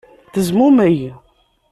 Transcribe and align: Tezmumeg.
Tezmumeg. 0.33 0.99